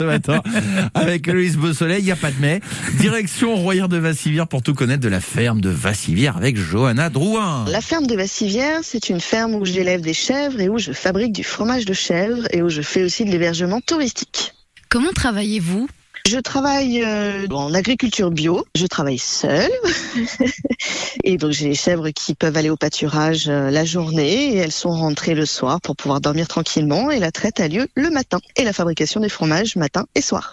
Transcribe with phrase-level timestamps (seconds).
[0.00, 0.44] ce matin
[0.94, 2.60] avec Louise Beausoleil, il n'y a pas de mai.
[3.00, 7.64] Direction Royère de Vassivière pour tout connaître de la ferme de Vassivière avec Johanna Drouin.
[7.66, 11.32] La ferme de Vassivière, c'est une ferme où j'élève des chèvres et où je fabrique
[11.32, 14.54] du fromage de chèvre et où je fais aussi de l'hébergement touristique.
[14.88, 15.88] Comment travaillez-vous?
[16.28, 19.70] Je travaille euh, en agriculture bio, je travaille seule.
[21.24, 24.72] Et donc j'ai les chèvres qui peuvent aller au pâturage euh, la journée et elles
[24.72, 28.40] sont rentrées le soir pour pouvoir dormir tranquillement et la traite a lieu le matin.
[28.56, 30.52] Et la fabrication des fromages matin et soir.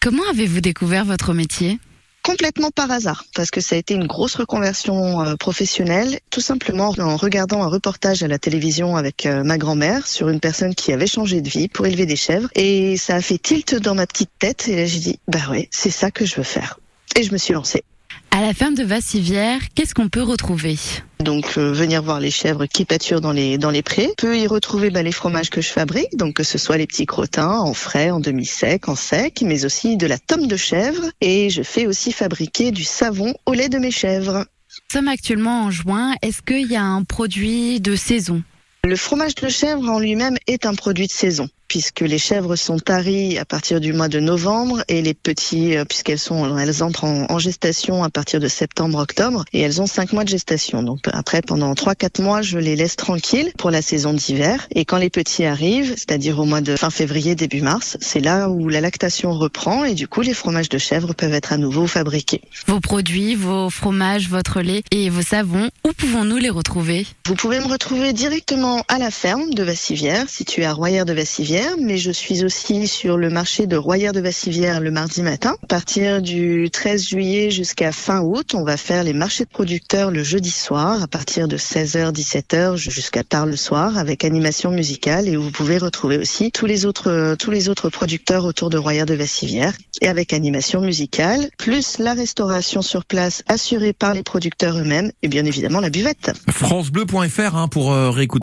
[0.00, 1.78] Comment avez-vous découvert votre métier?
[2.22, 6.94] Complètement par hasard, parce que ça a été une grosse reconversion euh, professionnelle, tout simplement
[6.98, 10.92] en regardant un reportage à la télévision avec euh, ma grand-mère sur une personne qui
[10.92, 14.06] avait changé de vie pour élever des chèvres, et ça a fait tilt dans ma
[14.06, 16.78] petite tête, et là j'ai dit, bah ouais, c'est ça que je veux faire.
[17.16, 17.84] Et je me suis lancée.
[18.32, 20.76] À la ferme de Vassivière, qu'est-ce qu'on peut retrouver?
[21.18, 24.06] Donc euh, venir voir les chèvres qui pâturent dans les dans les prés.
[24.10, 26.86] On peut y retrouver bah, les fromages que je fabrique, donc que ce soit les
[26.86, 31.10] petits crottins en frais, en demi-sec, en sec, mais aussi de la tome de chèvre.
[31.20, 34.38] Et je fais aussi fabriquer du savon au lait de mes chèvres.
[34.38, 36.14] Nous sommes actuellement en juin.
[36.22, 38.44] Est-ce qu'il y a un produit de saison?
[38.84, 42.80] Le fromage de chèvre en lui-même est un produit de saison puisque les chèvres sont
[42.80, 47.04] taries à partir du mois de novembre et les petits, euh, puisqu'elles sont, elles entrent
[47.04, 50.82] en, en gestation à partir de septembre-octobre et elles ont cinq mois de gestation.
[50.82, 54.66] Donc après, pendant trois quatre mois, je les laisse tranquilles pour la saison d'hiver.
[54.74, 58.50] Et quand les petits arrivent, c'est-à-dire au mois de fin février, début mars, c'est là
[58.50, 61.86] où la lactation reprend et du coup, les fromages de chèvre peuvent être à nouveau
[61.86, 62.42] fabriqués.
[62.66, 67.06] Vos produits, vos fromages, votre lait et vos savons, où pouvons-nous les retrouver?
[67.26, 71.59] Vous pouvez me retrouver directement à la ferme de Vassivière, située à Royère de Vassivière
[71.80, 75.56] mais je suis aussi sur le marché de Royère de Vassivière le mardi matin.
[75.62, 80.10] À partir du 13 juillet jusqu'à fin août, on va faire les marchés de producteurs
[80.10, 85.28] le jeudi soir à partir de 16h, 17h jusqu'à tard le soir avec animation musicale
[85.28, 89.06] et vous pouvez retrouver aussi tous les autres, tous les autres producteurs autour de Royère
[89.06, 94.78] de Vassivière et avec animation musicale, plus la restauration sur place assurée par les producteurs
[94.78, 96.32] eux-mêmes et bien évidemment la buvette.
[96.48, 98.30] FranceBleu.fr hein, pour euh, réécouter